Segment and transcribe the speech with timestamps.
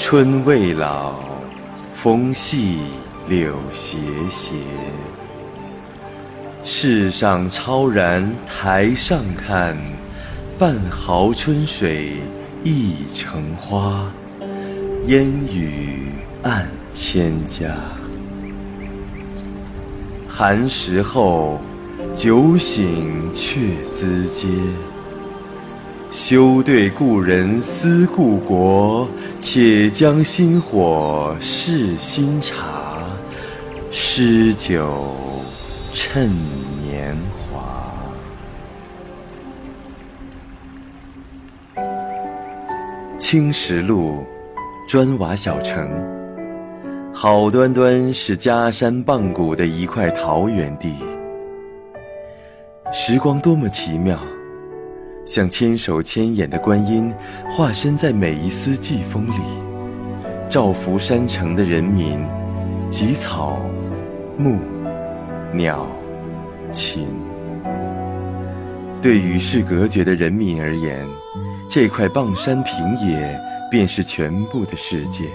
[0.00, 1.16] 春未老，
[1.92, 2.78] 风细
[3.28, 3.98] 柳斜
[4.30, 4.52] 斜。
[6.62, 9.76] 世上超然台上看，
[10.56, 12.12] 半壕春水
[12.62, 14.08] 一城花，
[15.06, 16.12] 烟雨
[16.44, 17.74] 暗千家。
[20.28, 21.60] 寒食后，
[22.14, 23.58] 酒醒却
[23.92, 24.48] 咨嗟。
[26.10, 29.06] 休对故人思故国，
[29.38, 33.04] 且将新火试新茶。
[33.90, 35.14] 诗酒
[35.92, 36.30] 趁
[36.82, 37.92] 年华。
[43.18, 44.24] 青石路，
[44.88, 45.90] 砖瓦小城，
[47.12, 50.94] 好端端是家山傍谷的一块桃源地。
[52.92, 54.18] 时光多么奇妙。
[55.28, 57.14] 像千手千眼的观音，
[57.50, 59.42] 化身在每一丝季风里，
[60.48, 62.18] 照拂山城的人民，
[62.88, 63.60] 及草、
[64.38, 64.58] 木、
[65.52, 65.86] 鸟、
[66.70, 67.06] 禽。
[69.02, 71.06] 对与世隔绝的人民而言，
[71.68, 73.38] 这块傍山平野
[73.70, 75.26] 便是全部的世界。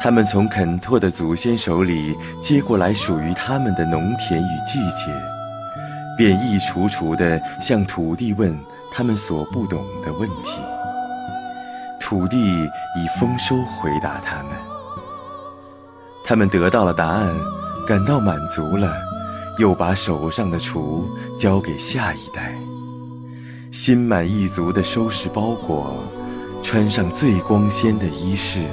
[0.00, 5.33] 他们从肯拓的祖先手里接过来属于他们的农田与季节。
[6.16, 8.56] 便一楚楚地向土地问
[8.92, 10.60] 他们所不懂的问题，
[12.00, 14.52] 土地以丰收回答他们。
[16.24, 17.34] 他们得到了答案，
[17.86, 18.94] 感到满足了，
[19.58, 21.04] 又把手上的锄
[21.36, 22.54] 交给下一代，
[23.70, 26.02] 心满意足地收拾包裹，
[26.62, 28.66] 穿上最光鲜的衣饰，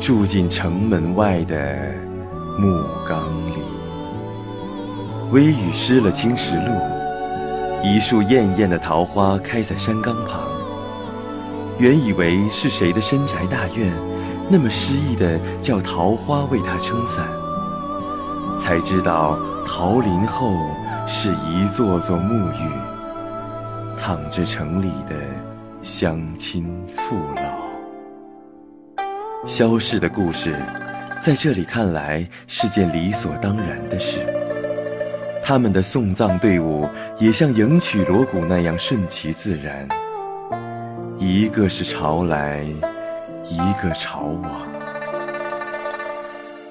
[0.00, 1.94] 住进城门外的
[2.58, 3.71] 木缸里。
[5.32, 6.78] 微雨湿了青石路，
[7.82, 10.52] 一束艳艳的桃花开在山岗旁。
[11.78, 13.90] 原以为是谁的深宅大院，
[14.50, 17.26] 那么诗意的叫桃花为他撑伞，
[18.58, 20.54] 才知道桃林后
[21.06, 22.70] 是一座座沐浴，
[23.96, 25.16] 躺着城里的
[25.80, 27.42] 乡亲父老。
[29.46, 30.54] 消逝的故事，
[31.22, 34.41] 在这里看来是件理所当然的事。
[35.42, 36.88] 他们的送葬队伍
[37.18, 39.88] 也像迎娶锣鼓那样顺其自然，
[41.18, 42.64] 一个是朝来，
[43.48, 44.68] 一个朝往。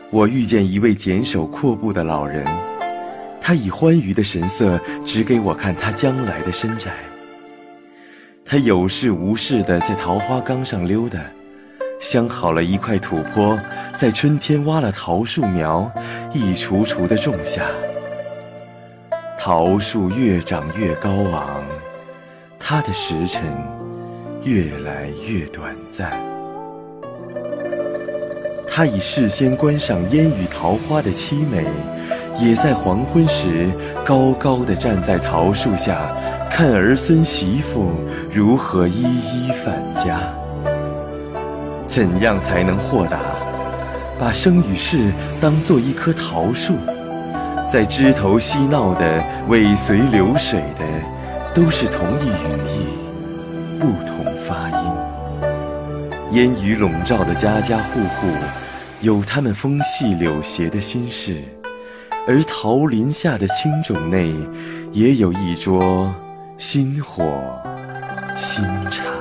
[0.10, 2.46] 我遇见一位简手阔步的老人，
[3.42, 6.92] 他以欢愉的神色指给我看他将来的深宅。
[8.46, 11.20] 他有事无事地在桃花岗上溜达，
[12.00, 13.60] 镶好了一块土坡，
[13.96, 15.92] 在春天挖了桃树苗，
[16.34, 17.64] 一锄锄地种下。
[19.44, 21.64] 桃树越长越高昂，
[22.60, 23.42] 它的时辰
[24.44, 26.12] 越来越短暂。
[28.70, 31.66] 他已事先观赏烟雨桃花的凄美，
[32.38, 33.72] 也在黄昏时
[34.06, 36.16] 高高的站在桃树下，
[36.48, 37.90] 看儿孙媳妇
[38.32, 40.20] 如何一一返家。
[41.88, 43.18] 怎样才能豁达，
[44.20, 46.76] 把生与世当做一棵桃树？
[47.72, 50.84] 在枝头嬉闹的、尾随流水的，
[51.56, 54.94] 都是同一语义，不同发音。
[56.34, 58.28] 烟雨笼罩的家家户户，
[59.00, 61.36] 有他们风细柳斜的心事；
[62.28, 64.34] 而桃林下的青冢内，
[64.92, 66.14] 也有一桌
[66.58, 67.24] 新火
[68.36, 69.21] 新茶。